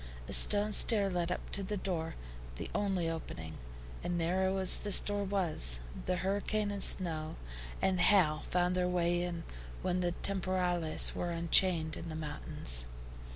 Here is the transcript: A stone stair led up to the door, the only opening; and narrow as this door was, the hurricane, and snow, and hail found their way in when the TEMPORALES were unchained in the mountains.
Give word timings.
A 0.27 0.33
stone 0.33 0.71
stair 0.71 1.11
led 1.11 1.31
up 1.31 1.51
to 1.51 1.61
the 1.61 1.77
door, 1.77 2.15
the 2.55 2.71
only 2.73 3.07
opening; 3.07 3.59
and 4.03 4.17
narrow 4.17 4.57
as 4.57 4.77
this 4.77 4.99
door 4.99 5.23
was, 5.23 5.79
the 6.07 6.15
hurricane, 6.15 6.71
and 6.71 6.81
snow, 6.81 7.35
and 7.83 7.99
hail 8.01 8.39
found 8.49 8.73
their 8.73 8.89
way 8.89 9.21
in 9.21 9.43
when 9.83 9.99
the 9.99 10.13
TEMPORALES 10.23 11.13
were 11.13 11.29
unchained 11.29 11.95
in 11.97 12.09
the 12.09 12.15
mountains. 12.15 12.87